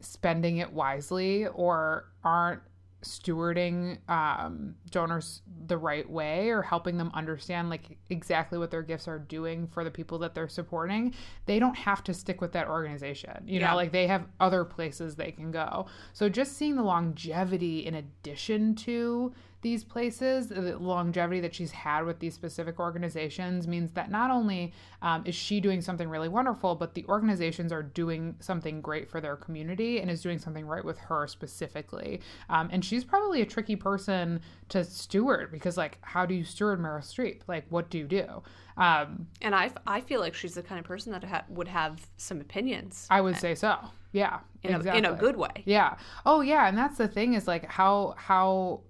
[0.00, 2.62] spending it wisely or aren't
[3.04, 9.08] stewarding um, donors the right way or helping them understand like exactly what their gifts
[9.08, 11.12] are doing for the people that they're supporting
[11.46, 13.42] they don't have to stick with that organization.
[13.44, 13.70] You Yeah.
[13.70, 15.86] know like they have other places they can go.
[16.12, 22.04] So just seeing the longevity in addition to these places, the longevity that she's had
[22.04, 26.74] with these specific organizations means that not only um, is she doing something really wonderful,
[26.74, 30.84] but the organizations are doing something great for their community and is doing something right
[30.84, 32.20] with her specifically.
[32.50, 36.80] Um, and she's probably a tricky person to steward because, like, how do you steward
[36.80, 37.42] Meryl Streep?
[37.46, 38.42] Like, what do you do?
[38.76, 42.04] Um, and I, I feel like she's the kind of person that ha- would have
[42.16, 43.76] some opinions I would say so.
[44.12, 45.62] Yeah, in, a, in a good way.
[45.64, 45.96] Yeah.
[46.26, 48.82] Oh yeah, and that's the thing is like how how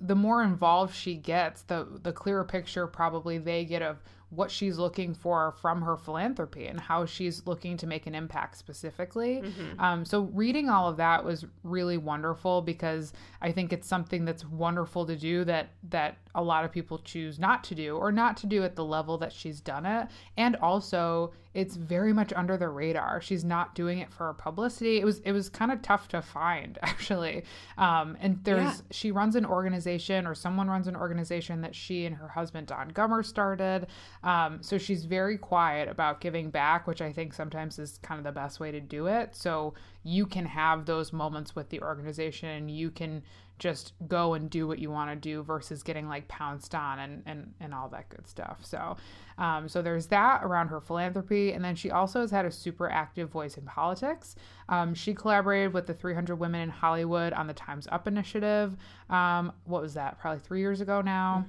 [0.00, 3.98] the more involved she gets, the the clearer picture probably they get of
[4.30, 8.56] what she's looking for from her philanthropy and how she's looking to make an impact
[8.56, 9.42] specifically.
[9.80, 14.44] Um, so reading all of that was really wonderful because I think it's something that's
[14.44, 18.36] wonderful to do that that a lot of people choose not to do or not
[18.38, 20.08] to do at the level that she's done it.
[20.36, 23.20] And also it's very much under the radar.
[23.20, 25.00] She's not doing it for publicity.
[25.00, 27.42] It was it was kind of tough to find actually.
[27.76, 28.74] Um, and there's Yeah.
[28.92, 32.92] she runs an organization or someone runs an organization that she and her husband Don
[32.92, 33.88] Gummer started.
[34.22, 38.24] Um, so she's very quiet about giving back, which I think sometimes is kind of
[38.24, 39.34] the best way to do it.
[39.34, 42.68] So you can have those moments with the organization.
[42.68, 43.22] You can
[43.60, 47.22] just go and do what you want to do versus getting like pounced on and,
[47.26, 48.58] and, and all that good stuff.
[48.62, 48.96] So,
[49.38, 51.52] um, so there's that around her philanthropy.
[51.52, 54.34] And then she also has had a super active voice in politics.
[54.68, 58.76] Um, she collaborated with the 300 Women in Hollywood on the Time's Up initiative.
[59.10, 60.18] Um, what was that?
[60.18, 61.44] Probably three years ago now.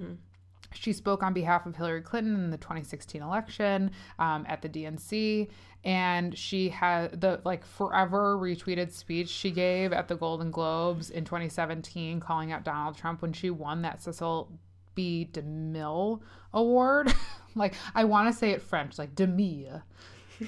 [0.74, 5.50] She spoke on behalf of Hillary Clinton in the 2016 election um, at the DNC,
[5.84, 11.26] and she had the like forever retweeted speech she gave at the Golden Globes in
[11.26, 14.52] 2017, calling out Donald Trump when she won that Cecil
[14.96, 15.30] B.
[15.32, 16.22] DeMille
[16.54, 17.14] Award.
[17.56, 19.82] like I want to say it French, like DeMille,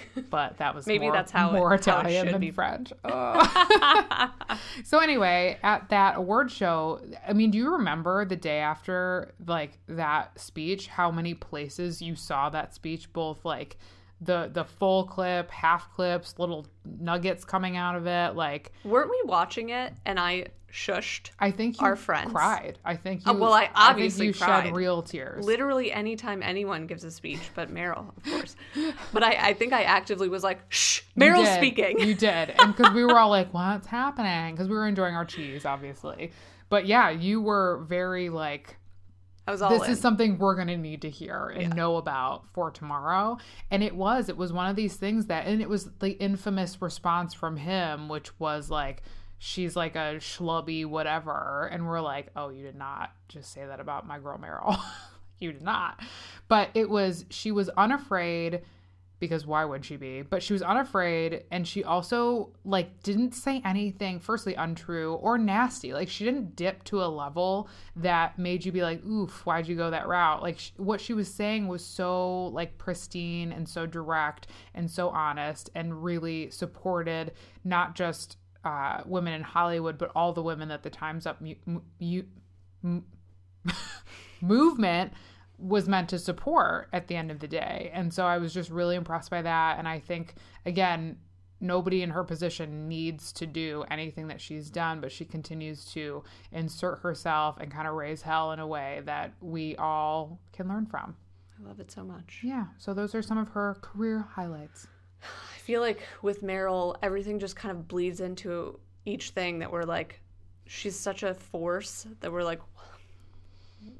[0.30, 2.52] but that was Maybe more- that's how it- more how it Italian should than be.
[2.52, 2.92] French.
[4.84, 9.80] So anyway, at that award show, I mean, do you remember the day after like
[9.88, 13.78] that speech how many places you saw that speech both like
[14.24, 16.66] the the full clip, half clips, little
[17.00, 18.36] nuggets coming out of it.
[18.36, 21.30] Like Weren't we watching it and I shushed?
[21.40, 22.32] I think you Our friends.
[22.32, 22.80] cried.
[22.84, 23.32] I think you.
[23.32, 24.64] Uh, well, I obviously think you cried.
[24.66, 25.46] shed real tears.
[25.46, 28.56] Literally anytime anyone gives a speech, but Meryl, of course.
[29.14, 31.56] But I, I think I actively was like, shh, did.
[31.56, 32.00] speaking.
[32.00, 35.26] You did, and because we were all like, "What's happening?" Because we were enjoying our
[35.26, 36.32] cheese, obviously.
[36.70, 38.78] But yeah, you were very like,
[39.46, 39.94] I was all this in.
[39.94, 43.38] is something we're going to need to hear and know about for tomorrow.
[43.70, 46.82] And it was, it was one of these things that, and it was the infamous
[46.82, 49.04] response from him, which was like,
[49.40, 51.70] she's like a schlubby whatever.
[51.72, 54.80] And we're like, oh, you did not just say that about my girl Meryl.
[55.40, 56.00] you did not.
[56.48, 58.62] But it was, she was unafraid
[59.24, 60.22] because why would she be?
[60.22, 65.94] But she was unafraid and she also like didn't say anything firstly untrue or nasty.
[65.94, 69.78] Like she didn't dip to a level that made you be like, "Oof, why'd you
[69.78, 74.48] go that route?" Like what she was saying was so like pristine and so direct
[74.76, 77.32] and so honest and really supported
[77.64, 81.56] not just uh, women in Hollywood but all the women that the Times Up mu-
[81.66, 82.24] mu-
[82.82, 83.02] mu-
[84.42, 85.14] movement
[85.58, 87.92] was meant to support at the end of the day.
[87.94, 89.80] And so I was just really impressed by that.
[89.80, 90.34] And I think,
[90.66, 91.18] again,
[91.62, 96.24] nobody in her position needs to do anything that she's done, but she continues to
[96.52, 100.86] insert herself and kind of raise hell in a way that we all can learn
[100.86, 101.16] from.
[101.58, 102.42] I love it so much.
[102.44, 102.66] Yeah.
[102.78, 104.88] So those are some of her career highlights.
[105.22, 109.84] I feel like with Meryl, everything just kind of bleeds into each thing that we're
[109.84, 110.20] like,
[110.66, 112.60] she's such a force that we're like,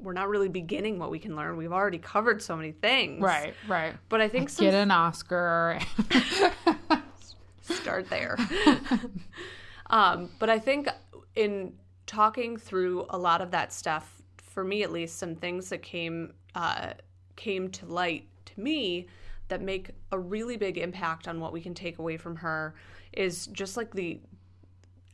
[0.00, 1.56] we're not really beginning what we can learn.
[1.56, 3.22] We've already covered so many things.
[3.22, 3.94] Right, right.
[4.08, 5.80] But I think some Get an Oscar.
[7.60, 8.36] start there.
[9.90, 10.88] um, but I think
[11.34, 11.74] in
[12.06, 16.34] talking through a lot of that stuff, for me at least, some things that came
[16.54, 16.92] uh,
[17.36, 19.08] came to light to me
[19.48, 22.74] that make a really big impact on what we can take away from her
[23.12, 24.20] is just like the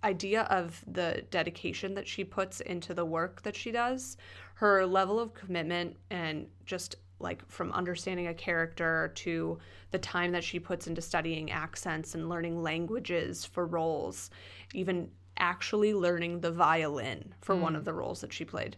[0.04, 4.16] idea of the dedication that she puts into the work that she does,
[4.54, 9.58] her level of commitment, and just like from understanding a character to
[9.90, 14.30] the time that she puts into studying accents and learning languages for roles,
[14.72, 18.76] even actually learning the violin for one of the roles that she played.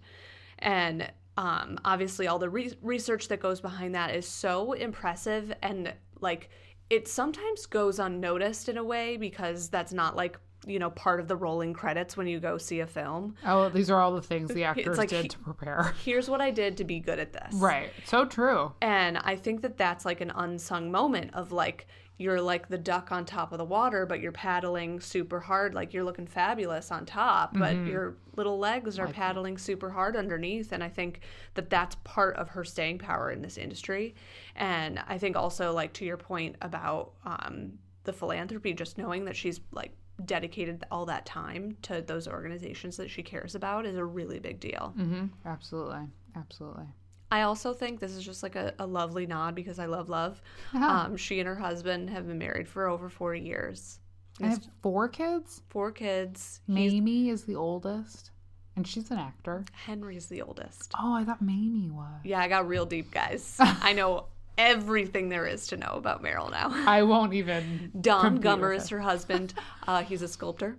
[0.59, 5.93] And um, obviously, all the re- research that goes behind that is so impressive and
[6.21, 6.51] like
[6.91, 11.29] it sometimes goes unnoticed in a way because that's not like you know part of
[11.29, 13.35] the rolling credits when you go see a film.
[13.45, 15.95] oh, these are all the things the actors like did to prepare.
[16.05, 17.55] Here's what I did to be good at this.
[17.55, 17.91] Right.
[18.05, 18.73] So true.
[18.81, 21.87] And I think that that's like an unsung moment of like
[22.19, 25.93] you're like the duck on top of the water, but you're paddling super hard, like
[25.93, 30.73] you're looking fabulous on top, but your little legs are paddling super hard underneath.
[30.73, 31.21] And I think
[31.55, 34.15] that that's part of her staying power in this industry.
[34.55, 37.73] And I think also, like to your point about um,
[38.05, 39.93] the philanthropy, just knowing that she's like
[40.27, 44.61] dedicated all that time to those organizations that she cares about is a really big
[44.61, 44.93] deal.
[44.97, 46.07] hmm Absolutely.
[46.37, 46.87] Absolutely.
[47.31, 50.43] I also think this is just like a, a lovely nod because I love love.
[50.75, 50.85] Uh-huh.
[50.85, 53.99] Um, she and her husband have been married for over 40 years.
[54.41, 55.63] I have four kids.
[55.69, 56.61] Four kids.
[56.67, 58.31] Mamie is the oldest,
[58.77, 59.65] and she's an actor.
[59.73, 60.93] Henry's the oldest.
[60.99, 62.21] Oh, I thought Mamie was.
[62.25, 63.57] Yeah, I got real deep, guys.
[63.61, 64.27] I know
[64.59, 66.71] everything there is to know about Meryl now.
[66.87, 67.91] I won't even.
[68.01, 69.55] Don Gummer is her husband.
[69.87, 70.77] Uh, he's a sculptor.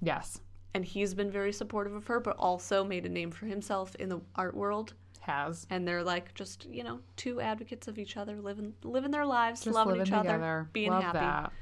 [0.00, 0.40] Yes,
[0.74, 4.08] And he's been very supportive of her, but also made a name for himself in
[4.08, 4.94] the art world.
[5.20, 5.66] has.
[5.70, 9.62] And they're like just, you know, two advocates of each other, living living their lives,
[9.62, 11.18] Just loving each other, being Love happy.
[11.18, 11.52] that.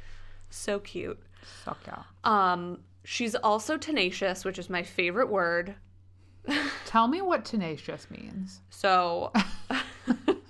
[0.51, 1.19] So cute.
[1.65, 2.05] So out.
[2.31, 5.75] Um, she's also tenacious, which is my favorite word.
[6.85, 8.61] Tell me what tenacious means.
[8.71, 9.33] So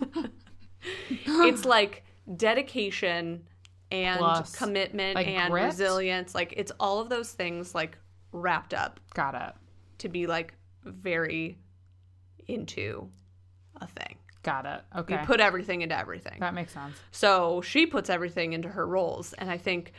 [1.11, 2.05] it's like
[2.37, 3.45] dedication
[3.91, 5.65] and Plus, commitment like and grit?
[5.67, 6.35] resilience.
[6.35, 7.97] Like it's all of those things like
[8.33, 9.55] wrapped up Got it.
[9.99, 11.59] to be like very
[12.49, 13.09] into
[13.81, 14.17] a thing.
[14.43, 14.81] Got it.
[14.97, 15.15] Okay.
[15.21, 16.39] You put everything into everything.
[16.41, 16.97] that makes sense.
[17.11, 19.33] So she puts everything into her roles.
[19.35, 19.93] And I think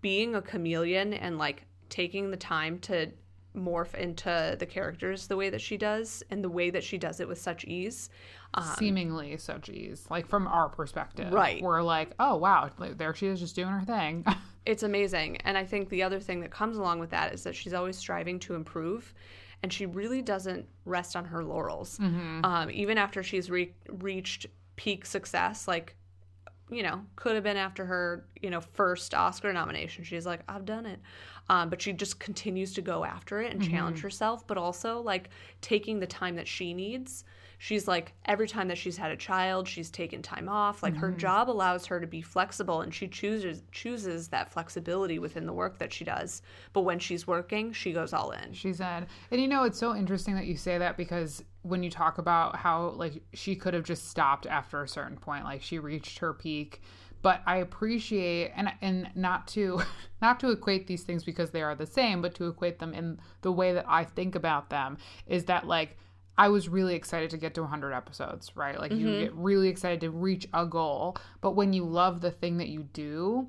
[0.00, 3.10] being a chameleon and like taking the time to
[3.56, 7.20] morph into the characters the way that she does and the way that she does
[7.20, 8.10] it with such ease.
[8.54, 11.62] Um, Seemingly such ease, like from our perspective, Right.
[11.62, 14.24] We're like, oh wow, there she is, just doing her thing.
[14.66, 15.38] it's amazing.
[15.38, 17.96] And I think the other thing that comes along with that is that she's always
[17.96, 19.12] striving to improve.
[19.62, 21.98] And she really doesn't rest on her laurels.
[21.98, 25.96] Um, even after she's re- reached peak success, like,
[26.70, 30.04] you know, could have been after her, you know, first Oscar nomination.
[30.04, 31.00] She's like, I've done it.
[31.48, 35.28] Um, but she just continues to go after it and challenge herself, but also like
[35.60, 37.24] taking the time that she needs.
[37.58, 40.82] She's like every time that she's had a child, she's taken time off.
[40.82, 45.46] Like her job allows her to be flexible and she chooses chooses that flexibility within
[45.46, 46.42] the work that she does.
[46.72, 48.52] But when she's working, she goes all in.
[48.52, 49.06] She's in.
[49.30, 52.56] And you know, it's so interesting that you say that because when you talk about
[52.56, 56.34] how like she could have just stopped after a certain point, like she reached her
[56.34, 56.82] peak.
[57.24, 59.80] But I appreciate and and not to
[60.22, 63.18] not to equate these things because they are the same, but to equate them in
[63.40, 65.96] the way that I think about them is that like
[66.36, 68.78] I was really excited to get to 100 episodes, right?
[68.78, 69.24] Like you mm-hmm.
[69.24, 72.82] get really excited to reach a goal, but when you love the thing that you
[72.92, 73.48] do,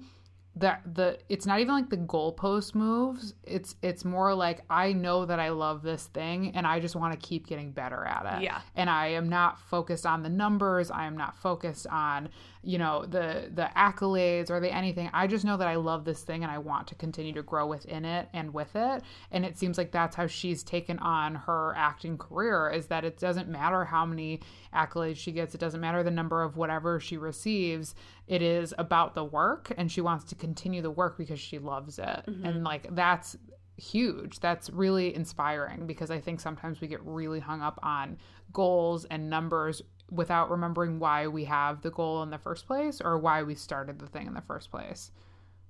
[0.57, 3.33] that the it's not even like the goalpost moves.
[3.43, 7.19] It's it's more like I know that I love this thing and I just want
[7.19, 8.43] to keep getting better at it.
[8.43, 8.61] Yeah.
[8.75, 10.91] And I am not focused on the numbers.
[10.91, 12.29] I am not focused on,
[12.65, 15.09] you know, the the accolades or the anything.
[15.13, 17.67] I just know that I love this thing and I want to continue to grow
[17.67, 19.03] within it and with it.
[19.31, 23.19] And it seems like that's how she's taken on her acting career is that it
[23.19, 24.41] doesn't matter how many
[24.73, 27.93] accolades she gets, it doesn't matter the number of whatever she receives.
[28.27, 31.99] It is about the work and she wants to continue the work because she loves
[31.99, 32.23] it.
[32.27, 32.45] Mm-hmm.
[32.45, 33.37] And like that's
[33.77, 34.39] huge.
[34.39, 38.17] That's really inspiring because I think sometimes we get really hung up on
[38.53, 39.81] goals and numbers
[40.11, 43.99] without remembering why we have the goal in the first place or why we started
[43.99, 45.11] the thing in the first place.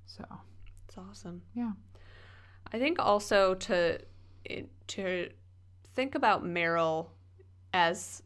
[0.05, 0.25] So,
[0.87, 1.41] It's awesome.
[1.53, 1.71] yeah.
[2.73, 3.99] I think also to
[4.87, 5.29] to
[5.95, 7.07] think about Meryl
[7.73, 8.21] as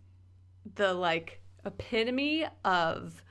[0.76, 3.24] the like epitome of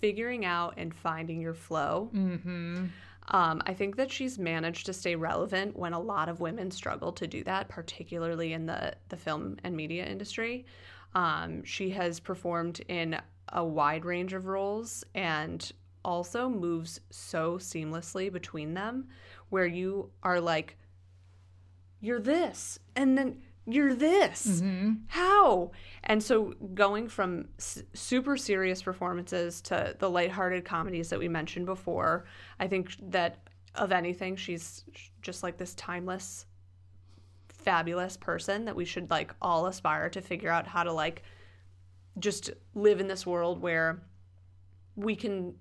[0.00, 2.10] figuring out and finding your flow.
[2.12, 2.90] Mhm.
[3.28, 7.12] Um, I think that she's managed to stay relevant when a lot of women struggle
[7.12, 10.66] to do that, particularly in the the film and media industry.
[11.14, 13.16] Um, she has performed in
[13.52, 15.70] a wide range of roles and
[16.04, 19.08] also moves so seamlessly between them,
[19.48, 20.76] where you are like,
[22.00, 24.60] you're this, and then you're this.
[25.06, 25.70] How?
[26.02, 31.64] And so going from s- super serious performances to the lighthearted comedies that we mentioned
[31.64, 32.26] before,
[32.60, 33.38] I think that
[33.74, 34.84] of anything, she's
[35.22, 36.44] just like this timeless,
[37.64, 41.22] fabulous person that we should like all aspire to figure out how to like
[42.18, 44.02] just live in this world where
[44.96, 45.54] we can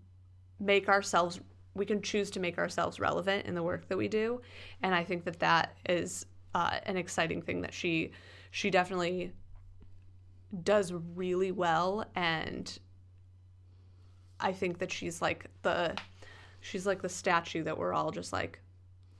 [0.59, 1.39] make ourselves
[1.75, 4.41] we can choose to make ourselves relevant in the work that we do.
[4.81, 8.11] And i think that that is uh, an exciting thing that she
[8.51, 9.31] she definitely
[10.63, 12.05] does really well.
[12.15, 12.77] And
[14.39, 15.95] i think that she's like the
[16.59, 18.59] she's like the statue that we're all just like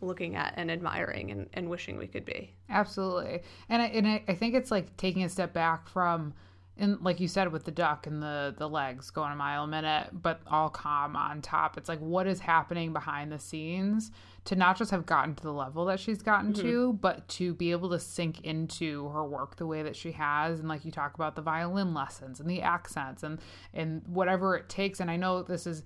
[0.04, 3.42] looking at and admiring and, and wishing we could be Absolutely.
[3.70, 6.34] And I, and I, I think it's like taking a step back from,
[6.76, 9.68] and like you said with the duck and the the legs going a mile a
[9.68, 11.78] minute, but all calm on top.
[11.78, 14.10] It's like what is happening behind the scenes
[14.46, 16.64] to not just have gotten to the level that she's gotten mm-hmm.
[16.64, 20.60] to, but to be able to sink into her work the way that she has.
[20.60, 23.40] And like you talk about the violin lessons and the accents and
[23.74, 25.00] and whatever it takes.
[25.00, 25.84] And I know this is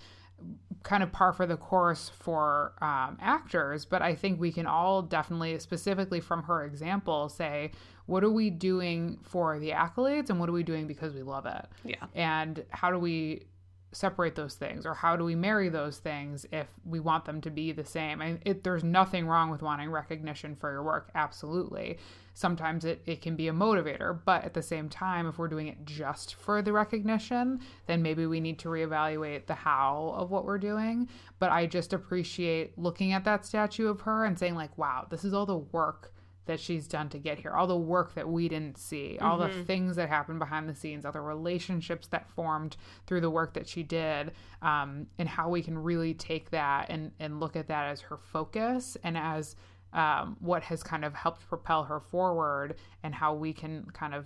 [0.84, 5.02] kind of par for the course for um, actors, but I think we can all
[5.02, 7.72] definitely, specifically from her example, say,
[8.06, 11.46] what are we doing for the accolades and what are we doing because we love
[11.46, 11.66] it?
[11.84, 13.48] yeah And how do we
[13.92, 17.50] separate those things or how do we marry those things if we want them to
[17.50, 18.22] be the same?
[18.22, 21.98] I, it, there's nothing wrong with wanting recognition for your work, absolutely.
[22.34, 25.68] Sometimes it, it can be a motivator, but at the same time, if we're doing
[25.68, 30.46] it just for the recognition, then maybe we need to reevaluate the how of what
[30.46, 31.10] we're doing.
[31.40, 35.24] But I just appreciate looking at that statue of her and saying, like, wow, this
[35.24, 36.14] is all the work
[36.48, 39.64] that she's done to get here, all the work that we didn't see, all the
[39.64, 42.76] things that happened behind the scenes, all the relationships that formed
[43.06, 44.32] through the work that she did,
[44.62, 48.18] um, and how we can really take that and, and look at that as her
[48.18, 49.56] focus and as
[49.94, 54.26] um, what has kind of helped propel her forward, and how we can kind of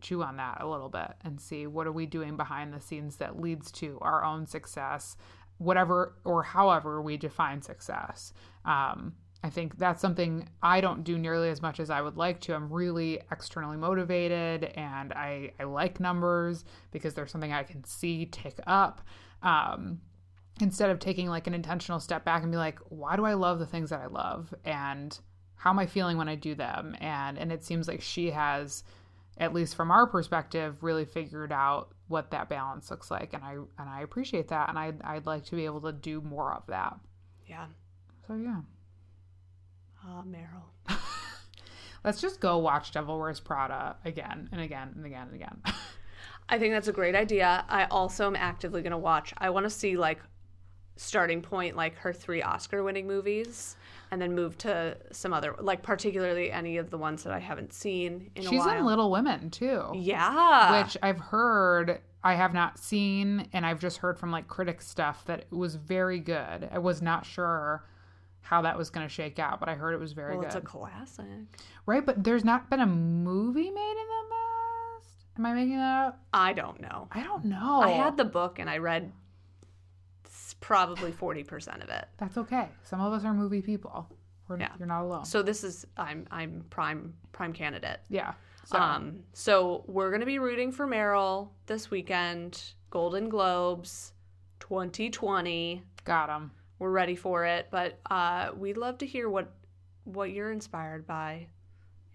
[0.00, 3.16] chew on that a little bit and see what are we doing behind the scenes
[3.16, 5.16] that leads to our own success
[5.62, 8.32] whatever or however we define success.
[8.64, 9.14] Um,
[9.44, 12.54] I think that's something I don't do nearly as much as I would like to.
[12.54, 18.26] I'm really externally motivated and I, I like numbers because they're something I can see
[18.26, 19.02] tick up.
[19.42, 20.00] Um,
[20.60, 23.58] instead of taking like an intentional step back and be like, why do I love
[23.58, 24.54] the things that I love?
[24.64, 25.18] And
[25.56, 26.96] how am I feeling when I do them?
[27.00, 28.84] And and it seems like she has,
[29.38, 33.32] at least from our perspective, really figured out what that balance looks like.
[33.32, 34.68] And I and I appreciate that.
[34.68, 36.96] And I'd I'd like to be able to do more of that.
[37.48, 37.66] yeah
[38.26, 38.60] So yeah.
[40.12, 40.98] Ah meryl
[42.04, 45.62] Let's just go watch Devil Wears Prada again and again and again and again.
[46.48, 47.64] I think that's a great idea.
[47.68, 49.32] I also am actively going to watch.
[49.38, 50.20] I want to see like
[50.96, 53.76] starting point like her three Oscar winning movies
[54.10, 57.72] and then move to some other like particularly any of the ones that I haven't
[57.72, 59.92] seen in a She's in Little Women too.
[59.94, 60.82] yeah.
[60.82, 65.24] which I've heard I have not seen and I've just heard from like critic stuff
[65.26, 66.68] that it was very good.
[66.70, 67.84] I was not sure
[68.42, 70.54] how that was going to shake out, but I heard it was very well, it's
[70.54, 71.24] a classic.
[71.86, 75.08] right, but there's not been a movie made in the past.
[75.38, 76.20] Am I making that up?
[76.34, 77.08] I don't know.
[77.10, 77.80] I don't know.
[77.80, 79.10] I had the book and I read
[80.60, 82.06] probably 40% of it.
[82.18, 82.68] That's okay.
[82.82, 84.08] Some of us are movie people.
[84.48, 84.72] We're, Yeah.
[84.78, 85.24] You're not alone.
[85.24, 88.00] So this is I'm I'm prime prime candidate.
[88.08, 88.34] yeah.
[88.64, 92.62] So Um so we're going to be rooting for Meryl this weekend.
[92.90, 94.12] Golden Globes
[94.60, 95.82] 2020.
[96.04, 96.50] got him.
[96.82, 99.52] We're ready for it, but uh we'd love to hear what
[100.02, 101.46] what you're inspired by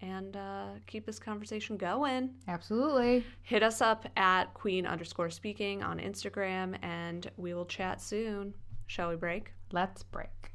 [0.02, 2.34] and uh keep this conversation going.
[2.46, 3.24] Absolutely.
[3.40, 8.52] Hit us up at queen underscore speaking on Instagram and we will chat soon.
[8.86, 9.52] Shall we break?
[9.72, 10.52] Let's break.